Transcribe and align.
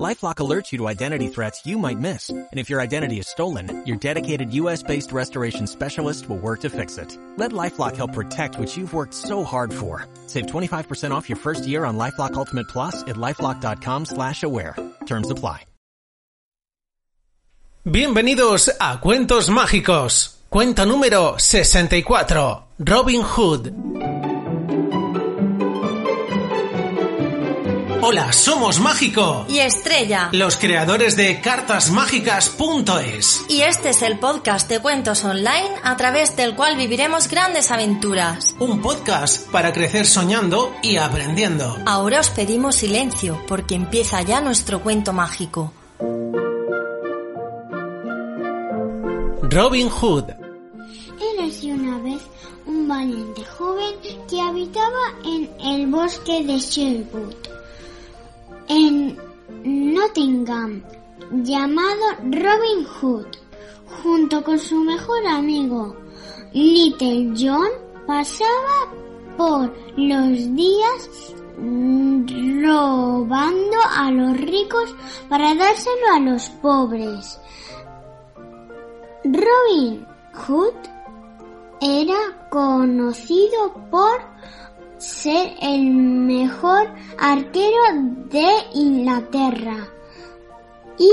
LifeLock 0.00 0.36
alerts 0.36 0.72
you 0.72 0.78
to 0.78 0.88
identity 0.88 1.28
threats 1.28 1.66
you 1.66 1.78
might 1.78 1.98
miss. 1.98 2.30
And 2.30 2.48
if 2.58 2.70
your 2.70 2.80
identity 2.80 3.18
is 3.18 3.28
stolen, 3.28 3.84
your 3.86 3.96
dedicated 3.98 4.52
US-based 4.54 5.12
restoration 5.12 5.66
specialist 5.66 6.28
will 6.28 6.38
work 6.38 6.60
to 6.60 6.70
fix 6.70 6.96
it. 6.98 7.16
Let 7.36 7.52
LifeLock 7.52 7.96
help 7.96 8.12
protect 8.14 8.58
what 8.58 8.74
you've 8.76 8.94
worked 8.94 9.14
so 9.14 9.44
hard 9.44 9.72
for. 9.72 10.06
Save 10.26 10.46
25% 10.46 11.10
off 11.10 11.28
your 11.28 11.36
first 11.38 11.66
year 11.66 11.84
on 11.84 11.98
LifeLock 11.98 12.34
Ultimate 12.34 12.68
Plus 12.68 13.02
at 13.02 13.16
LifeLock.com 13.16 14.06
slash 14.06 14.42
aware. 14.42 14.76
Terms 15.06 15.30
apply. 15.30 15.66
Bienvenidos 17.84 18.70
a 18.78 19.00
Cuentos 19.00 19.50
Mágicos. 19.50 20.38
Cuento 20.48 20.86
número 20.86 21.36
64. 21.36 22.68
Robin 22.78 23.22
Hood. 23.22 24.11
Hola, 28.04 28.32
somos 28.32 28.80
Mágico. 28.80 29.46
Y 29.48 29.60
Estrella. 29.60 30.28
Los 30.32 30.56
creadores 30.56 31.16
de 31.16 31.40
cartasmágicas.es. 31.40 33.44
Y 33.48 33.62
este 33.62 33.90
es 33.90 34.02
el 34.02 34.18
podcast 34.18 34.68
de 34.68 34.80
cuentos 34.80 35.22
online 35.22 35.70
a 35.84 35.96
través 35.96 36.34
del 36.34 36.56
cual 36.56 36.76
viviremos 36.76 37.28
grandes 37.28 37.70
aventuras. 37.70 38.56
Un 38.58 38.82
podcast 38.82 39.48
para 39.52 39.72
crecer 39.72 40.04
soñando 40.04 40.74
y 40.82 40.96
aprendiendo. 40.96 41.78
Ahora 41.86 42.18
os 42.18 42.30
pedimos 42.30 42.74
silencio 42.74 43.40
porque 43.46 43.76
empieza 43.76 44.20
ya 44.22 44.40
nuestro 44.40 44.82
cuento 44.82 45.12
mágico. 45.12 45.72
Robin 49.42 49.88
Hood. 49.88 50.24
Érase 51.36 51.72
una 51.72 52.00
vez 52.00 52.20
un 52.66 52.88
valiente 52.88 53.44
joven 53.44 53.94
que 54.28 54.40
habitaba 54.40 55.14
en 55.24 55.48
el 55.64 55.86
bosque 55.86 56.42
de 56.44 56.58
Sherwood, 56.58 57.34
Nottingham, 60.12 60.82
llamado 61.42 62.02
Robin 62.20 62.84
Hood. 62.84 63.28
Junto 64.02 64.44
con 64.44 64.58
su 64.58 64.76
mejor 64.76 65.26
amigo, 65.26 65.96
Little 66.52 67.32
John, 67.34 67.68
pasaba 68.06 68.92
por 69.38 69.74
los 69.96 70.54
días 70.54 71.34
robando 71.56 73.76
a 73.96 74.10
los 74.10 74.36
ricos 74.36 74.94
para 75.30 75.54
dárselo 75.54 76.12
a 76.14 76.18
los 76.18 76.50
pobres. 76.60 77.40
Robin 79.24 80.06
Hood 80.34 80.74
era 81.80 82.48
conocido 82.50 83.72
por 83.90 84.20
ser 84.98 85.54
el 85.62 85.94
mejor 85.94 86.92
arquero 87.18 87.80
de 88.30 88.46
Inglaterra 88.74 89.88
y 90.98 91.12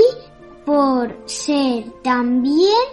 por 0.64 1.14
ser 1.26 1.90
también 2.02 2.86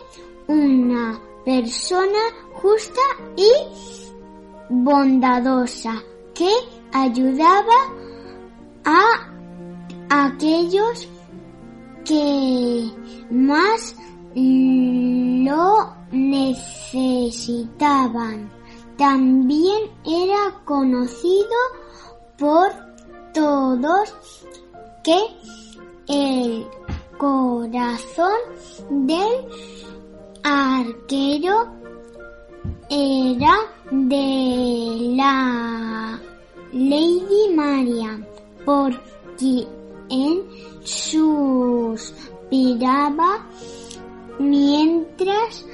una 0.48 1.22
persona 1.46 2.20
justa 2.54 3.02
y 3.36 3.52
bondadosa 4.70 6.02
que 6.34 6.50
ayudaba 6.92 7.76
a 8.86 9.30
aquellos 10.10 11.08
que 12.06 12.90
más 13.30 13.96
lo 14.36 15.94
necesitaban. 16.12 18.52
También 18.98 19.92
era 20.06 20.54
conocido 20.66 21.56
por 22.38 22.70
todos 23.34 24.14
que 25.04 25.20
el 26.08 26.66
corazón 27.18 28.38
del 28.90 29.46
arquero 30.44 31.68
era 32.90 33.58
de 33.92 35.14
la 35.16 36.20
Lady 36.72 37.50
Marian, 37.54 38.26
por 38.66 38.98
quien 39.38 40.44
suspiraba 40.84 42.16
mientras 44.40 45.66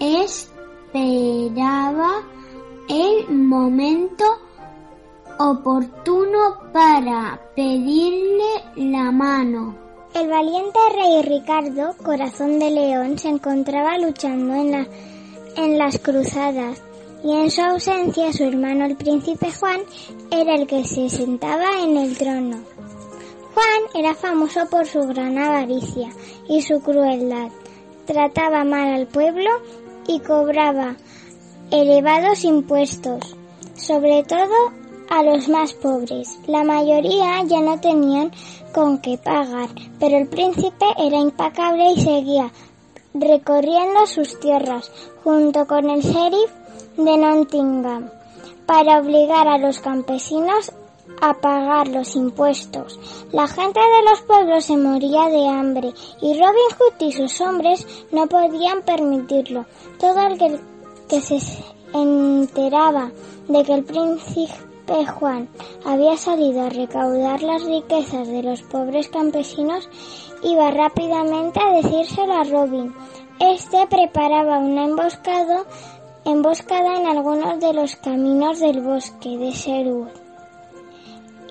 esperaba 0.00 2.22
el 2.88 3.30
momento 3.30 4.24
oportuno 5.38 6.58
para 6.72 7.40
pedirle 7.54 8.64
la 8.76 9.12
mano. 9.12 9.81
El 10.14 10.28
valiente 10.28 10.78
rey 10.94 11.22
Ricardo, 11.22 11.94
corazón 12.02 12.58
de 12.58 12.70
león, 12.70 13.18
se 13.18 13.28
encontraba 13.28 13.96
luchando 13.96 14.54
en, 14.54 14.86
en 15.56 15.78
las 15.78 15.98
cruzadas 15.98 16.82
y 17.24 17.32
en 17.32 17.50
su 17.50 17.62
ausencia 17.62 18.30
su 18.32 18.44
hermano 18.44 18.84
el 18.84 18.96
príncipe 18.96 19.50
Juan 19.50 19.80
era 20.30 20.54
el 20.54 20.66
que 20.66 20.84
se 20.84 21.08
sentaba 21.08 21.80
en 21.82 21.96
el 21.96 22.16
trono. 22.18 22.58
Juan 23.54 23.82
era 23.94 24.14
famoso 24.14 24.68
por 24.68 24.86
su 24.86 25.00
gran 25.06 25.38
avaricia 25.38 26.10
y 26.46 26.60
su 26.60 26.80
crueldad 26.82 27.50
trataba 28.04 28.64
mal 28.64 28.92
al 28.92 29.06
pueblo 29.06 29.50
y 30.06 30.20
cobraba 30.20 30.96
elevados 31.70 32.44
impuestos, 32.44 33.34
sobre 33.76 34.24
todo 34.24 34.72
a 35.08 35.22
los 35.22 35.48
más 35.48 35.72
pobres. 35.72 36.38
La 36.46 36.64
mayoría 36.64 37.42
ya 37.44 37.60
no 37.60 37.80
tenían 37.80 38.30
con 38.72 38.98
qué 38.98 39.18
pagar, 39.18 39.68
pero 39.98 40.16
el 40.18 40.28
príncipe 40.28 40.86
era 40.98 41.18
impecable 41.18 41.92
y 41.92 42.00
seguía 42.00 42.50
recorriendo 43.14 44.06
sus 44.06 44.38
tierras 44.40 44.90
junto 45.22 45.66
con 45.66 45.90
el 45.90 46.00
sheriff 46.00 46.50
de 46.96 47.16
Nottingham 47.16 48.10
para 48.66 49.00
obligar 49.00 49.48
a 49.48 49.58
los 49.58 49.80
campesinos 49.80 50.72
a 51.20 51.34
pagar 51.34 51.88
los 51.88 52.16
impuestos. 52.16 52.98
La 53.32 53.46
gente 53.46 53.80
de 53.80 54.10
los 54.10 54.22
pueblos 54.22 54.64
se 54.64 54.76
moría 54.76 55.28
de 55.28 55.46
hambre 55.46 55.92
y 56.20 56.32
Robin 56.34 56.70
Hood 56.78 57.06
y 57.06 57.12
sus 57.12 57.40
hombres 57.40 57.86
no 58.12 58.26
podían 58.26 58.82
permitirlo. 58.82 59.66
Todo 59.98 60.26
el 60.26 60.38
que, 60.38 60.58
que 61.08 61.20
se 61.20 61.38
enteraba 61.92 63.10
de 63.48 63.62
que 63.64 63.74
el 63.74 63.84
príncipe 63.84 64.71
Juan 65.06 65.48
había 65.84 66.16
salido 66.16 66.62
a 66.62 66.68
recaudar 66.68 67.42
las 67.42 67.64
riquezas 67.64 68.28
de 68.28 68.42
los 68.42 68.62
pobres 68.62 69.08
campesinos 69.08 69.88
iba 70.42 70.70
rápidamente 70.70 71.60
a 71.60 71.82
decírselo 71.82 72.34
a 72.34 72.44
Robin. 72.44 72.94
Este 73.40 73.86
preparaba 73.88 74.58
una 74.58 74.84
emboscada, 74.84 75.64
emboscada 76.24 76.96
en 77.00 77.06
algunos 77.06 77.60
de 77.60 77.72
los 77.72 77.96
caminos 77.96 78.60
del 78.60 78.80
bosque 78.80 79.38
de 79.38 79.50
Sherwood 79.50 80.08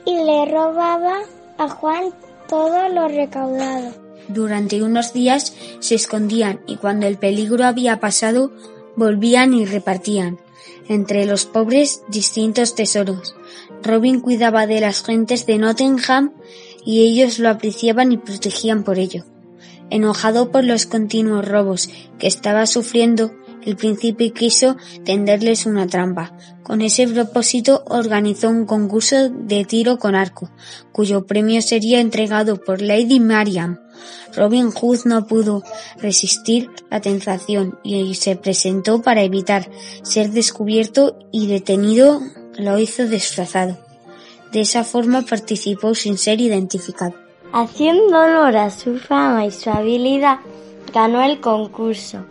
y 0.05 0.15
le 0.23 0.45
robaba 0.45 1.19
a 1.57 1.69
Juan 1.69 2.13
todo 2.47 2.89
lo 2.89 3.07
recaudado. 3.07 3.93
Durante 4.27 4.81
unos 4.83 5.13
días 5.13 5.55
se 5.79 5.95
escondían 5.95 6.61
y 6.67 6.77
cuando 6.77 7.07
el 7.07 7.17
peligro 7.17 7.65
había 7.65 7.99
pasado 7.99 8.51
volvían 8.95 9.53
y 9.53 9.65
repartían 9.65 10.39
entre 10.87 11.25
los 11.25 11.45
pobres 11.45 12.03
distintos 12.09 12.75
tesoros. 12.75 13.35
Robin 13.83 14.19
cuidaba 14.19 14.67
de 14.67 14.81
las 14.81 15.03
gentes 15.03 15.45
de 15.45 15.57
Nottingham 15.57 16.33
y 16.85 17.03
ellos 17.03 17.39
lo 17.39 17.49
apreciaban 17.49 18.11
y 18.11 18.17
protegían 18.17 18.83
por 18.83 18.99
ello. 18.99 19.25
Enojado 19.89 20.51
por 20.51 20.63
los 20.63 20.85
continuos 20.85 21.47
robos 21.47 21.89
que 22.17 22.27
estaba 22.27 22.65
sufriendo, 22.65 23.33
el 23.65 23.75
príncipe 23.75 24.31
quiso 24.31 24.75
tenderles 25.05 25.65
una 25.65 25.87
trampa. 25.87 26.33
Con 26.63 26.81
ese 26.81 27.07
propósito 27.07 27.83
organizó 27.87 28.49
un 28.49 28.65
concurso 28.65 29.29
de 29.29 29.65
tiro 29.65 29.97
con 29.97 30.15
arco, 30.15 30.49
cuyo 30.91 31.25
premio 31.25 31.61
sería 31.61 31.99
entregado 31.99 32.57
por 32.57 32.81
Lady 32.81 33.19
Mariam. 33.19 33.79
Robin 34.35 34.71
Hood 34.71 35.05
no 35.05 35.27
pudo 35.27 35.63
resistir 35.97 36.69
la 36.89 37.01
tentación 37.01 37.77
y 37.83 38.15
se 38.15 38.35
presentó 38.35 39.01
para 39.01 39.23
evitar 39.23 39.69
ser 40.03 40.31
descubierto 40.31 41.17
y 41.31 41.47
detenido 41.47 42.21
lo 42.57 42.79
hizo 42.79 43.07
disfrazado. 43.07 43.77
De 44.51 44.61
esa 44.61 44.83
forma 44.83 45.21
participó 45.21 45.95
sin 45.95 46.17
ser 46.17 46.41
identificado. 46.41 47.13
Haciendo 47.53 48.17
honor 48.17 48.55
a 48.57 48.69
su 48.69 48.97
fama 48.97 49.45
y 49.45 49.51
su 49.51 49.69
habilidad, 49.69 50.39
ganó 50.93 51.21
el 51.21 51.39
concurso. 51.41 52.25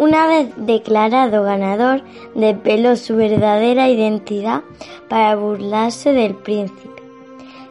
Una 0.00 0.26
vez 0.26 0.48
declarado 0.56 1.42
ganador, 1.42 2.02
desveló 2.34 2.96
su 2.96 3.16
verdadera 3.16 3.90
identidad 3.90 4.62
para 5.10 5.36
burlarse 5.36 6.12
del 6.14 6.34
príncipe 6.36 6.88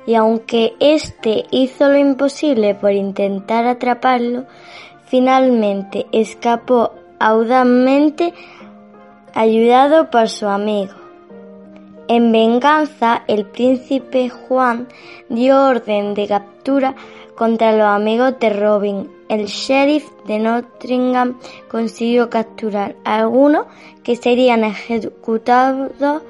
y 0.05 0.13
aunque 0.13 0.75
éste 0.79 1.45
hizo 1.49 1.89
lo 1.89 1.97
imposible 1.97 2.75
por 2.75 2.91
intentar 2.91 3.65
atraparlo, 3.65 4.45
finalmente 5.05 6.05
escapó 6.11 6.93
audazmente 7.19 8.33
ayudado 9.33 10.11
por 10.11 10.29
su 10.29 10.47
amigo. 10.47 10.93
En 12.07 12.31
venganza, 12.31 13.23
el 13.27 13.45
príncipe 13.45 14.29
Juan 14.29 14.87
dio 15.29 15.63
orden 15.65 16.13
de 16.13 16.27
captura 16.27 16.95
contra 17.35 17.71
los 17.71 17.87
amigos 17.87 18.33
de 18.39 18.49
Robin. 18.51 19.18
El 19.29 19.45
sheriff 19.45 20.09
de 20.25 20.39
Nottingham 20.39 21.37
consiguió 21.69 22.31
capturar 22.31 22.95
a 23.05 23.19
algunos 23.19 23.67
que 24.03 24.15
serían 24.15 24.63
ejecutados 24.63 26.23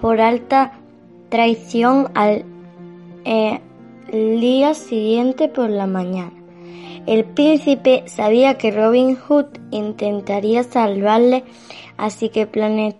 por 0.00 0.22
alta 0.22 0.72
traición 1.28 2.10
al 2.14 2.46
eh, 3.26 3.60
día 4.10 4.72
siguiente 4.72 5.48
por 5.48 5.68
la 5.68 5.86
mañana. 5.86 6.32
El 7.06 7.26
príncipe 7.26 8.04
sabía 8.06 8.56
que 8.56 8.70
Robin 8.70 9.16
Hood 9.16 9.46
intentaría 9.70 10.62
salvarle, 10.62 11.44
así 11.98 12.30
que 12.30 12.46
planeó 12.46 12.96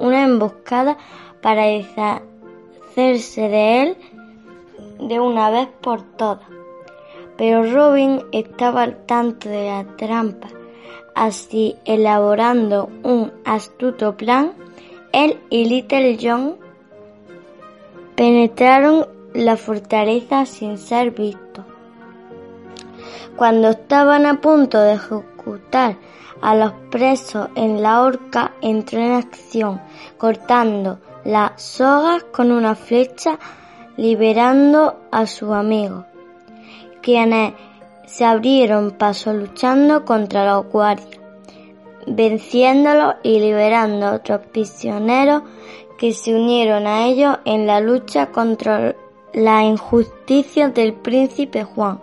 una 0.00 0.24
emboscada 0.24 0.98
para 1.42 1.66
deshacerse 1.66 3.48
de 3.48 3.82
él 3.82 3.96
de 4.98 5.20
una 5.20 5.50
vez 5.50 5.68
por 5.80 6.02
todas. 6.02 6.59
Pero 7.40 7.62
Robin 7.72 8.22
estaba 8.32 8.82
al 8.82 9.06
tanto 9.06 9.48
de 9.48 9.70
la 9.70 9.96
trampa, 9.96 10.48
así 11.14 11.74
elaborando 11.86 12.90
un 13.02 13.32
astuto 13.46 14.14
plan, 14.14 14.52
él 15.14 15.40
y 15.48 15.64
Little 15.64 16.18
John 16.20 16.56
penetraron 18.14 19.06
la 19.32 19.56
fortaleza 19.56 20.44
sin 20.44 20.76
ser 20.76 21.12
vistos. 21.12 21.64
Cuando 23.36 23.70
estaban 23.70 24.26
a 24.26 24.42
punto 24.42 24.78
de 24.78 24.96
ejecutar 24.96 25.96
a 26.42 26.54
los 26.54 26.72
presos 26.90 27.48
en 27.54 27.82
la 27.82 28.02
horca, 28.02 28.52
entró 28.60 28.98
en 29.00 29.12
acción, 29.12 29.80
cortando 30.18 30.98
las 31.24 31.62
sogas 31.62 32.22
con 32.24 32.52
una 32.52 32.74
flecha 32.74 33.38
liberando 33.96 35.00
a 35.10 35.26
su 35.26 35.54
amigo, 35.54 36.04
quienes 37.02 37.54
se 38.06 38.24
abrieron 38.24 38.92
paso 38.92 39.32
luchando 39.32 40.04
contra 40.04 40.44
los 40.52 40.66
guardias, 40.66 41.20
venciéndolos 42.06 43.16
y 43.22 43.40
liberando 43.40 44.06
a 44.06 44.14
otros 44.14 44.40
prisioneros 44.52 45.42
que 45.98 46.12
se 46.12 46.34
unieron 46.34 46.86
a 46.86 47.06
ellos 47.06 47.38
en 47.44 47.66
la 47.66 47.80
lucha 47.80 48.26
contra 48.26 48.96
la 49.32 49.62
injusticia 49.62 50.68
del 50.70 50.94
príncipe 50.94 51.64
Juan. 51.64 52.00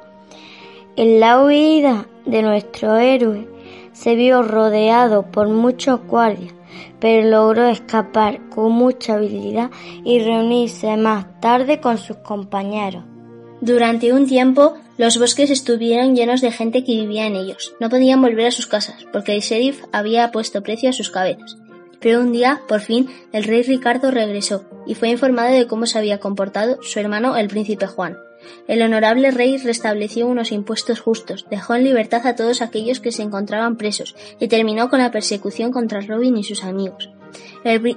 En 0.95 1.19
la 1.19 1.43
huida 1.43 2.05
de 2.25 2.41
nuestro 2.41 2.97
héroe 2.97 3.47
se 3.91 4.15
vio 4.15 4.43
rodeado 4.43 5.23
por 5.23 5.49
muchos 5.49 5.99
guardias 6.07 6.53
pero 6.99 7.29
logró 7.29 7.67
escapar 7.67 8.49
con 8.49 8.71
mucha 8.71 9.15
habilidad 9.15 9.71
y 10.03 10.19
reunirse 10.19 10.97
más 10.97 11.25
tarde 11.39 11.79
con 11.79 11.97
sus 11.97 12.17
compañeros. 12.17 13.03
Durante 13.61 14.13
un 14.13 14.27
tiempo, 14.27 14.75
los 14.97 15.17
bosques 15.17 15.49
estuvieron 15.49 16.15
llenos 16.15 16.41
de 16.41 16.51
gente 16.51 16.83
que 16.83 16.93
vivía 16.93 17.25
en 17.25 17.35
ellos. 17.35 17.75
No 17.79 17.89
podían 17.89 18.21
volver 18.21 18.47
a 18.47 18.51
sus 18.51 18.67
casas, 18.67 19.05
porque 19.11 19.33
el 19.33 19.41
sheriff 19.41 19.83
había 19.91 20.31
puesto 20.31 20.61
precio 20.61 20.89
a 20.89 20.93
sus 20.93 21.09
cabezas. 21.09 21.57
Pero 21.99 22.19
un 22.19 22.31
día, 22.31 22.61
por 22.67 22.81
fin, 22.81 23.09
el 23.31 23.43
rey 23.43 23.63
Ricardo 23.63 24.11
regresó 24.11 24.65
y 24.85 24.93
fue 24.93 25.09
informado 25.09 25.53
de 25.53 25.65
cómo 25.65 25.87
se 25.87 25.97
había 25.97 26.19
comportado 26.19 26.81
su 26.83 26.99
hermano 26.99 27.35
el 27.35 27.47
príncipe 27.47 27.87
Juan. 27.87 28.17
El 28.67 28.83
honorable 28.83 29.31
rey 29.31 29.57
restableció 29.57 30.27
unos 30.27 30.51
impuestos 30.51 30.99
justos, 30.99 31.47
dejó 31.49 31.73
en 31.73 31.83
libertad 31.83 32.25
a 32.27 32.35
todos 32.35 32.61
aquellos 32.61 32.99
que 32.99 33.11
se 33.11 33.23
encontraban 33.23 33.77
presos 33.77 34.15
y 34.39 34.47
terminó 34.47 34.89
con 34.89 34.99
la 34.99 35.11
persecución 35.11 35.71
contra 35.71 36.01
Robin 36.01 36.37
y 36.37 36.43
sus 36.43 36.63
amigos. 36.63 37.09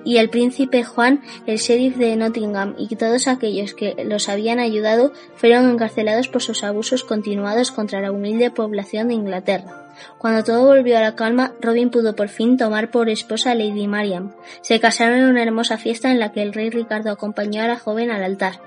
Y 0.04 0.18
el 0.18 0.30
príncipe 0.30 0.82
Juan, 0.82 1.22
el 1.46 1.58
sheriff 1.58 1.96
de 1.96 2.16
Nottingham 2.16 2.74
y 2.78 2.94
todos 2.96 3.28
aquellos 3.28 3.74
que 3.74 3.94
los 4.04 4.28
habían 4.28 4.58
ayudado 4.58 5.12
fueron 5.36 5.70
encarcelados 5.70 6.28
por 6.28 6.42
sus 6.42 6.64
abusos 6.64 7.04
continuados 7.04 7.70
contra 7.70 8.00
la 8.00 8.12
humilde 8.12 8.50
población 8.50 9.08
de 9.08 9.14
Inglaterra. 9.14 9.86
Cuando 10.18 10.44
todo 10.44 10.66
volvió 10.66 10.98
a 10.98 11.02
la 11.02 11.14
calma, 11.14 11.52
Robin 11.60 11.90
pudo 11.90 12.16
por 12.16 12.28
fin 12.28 12.56
tomar 12.56 12.90
por 12.90 13.08
esposa 13.08 13.52
a 13.52 13.54
Lady 13.54 13.86
Mariam. 13.86 14.32
Se 14.62 14.80
casaron 14.80 15.18
en 15.18 15.26
una 15.26 15.42
hermosa 15.42 15.78
fiesta 15.78 16.10
en 16.10 16.18
la 16.18 16.32
que 16.32 16.42
el 16.42 16.52
rey 16.52 16.70
Ricardo 16.70 17.10
acompañó 17.10 17.62
a 17.62 17.68
la 17.68 17.78
joven 17.78 18.10
al 18.10 18.24
altar. 18.24 18.60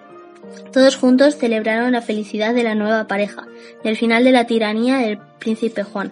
Todos 0.72 0.98
juntos 0.98 1.38
celebraron 1.38 1.94
la 1.94 2.02
felicidad 2.02 2.54
de 2.54 2.64
la 2.64 2.76
nueva 2.76 3.08
pareja 3.08 3.48
y 3.84 3.88
el 3.88 3.98
final 3.98 4.24
de 4.24 4.32
la 4.32 4.46
tiranía 4.46 4.98
del 4.98 5.20
príncipe 5.40 5.84
Juan. 5.84 6.12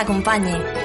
acompañe. 0.00 0.79